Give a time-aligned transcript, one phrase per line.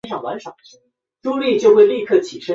[0.03, 0.19] 晋朝
[1.43, 2.31] 渔阳人。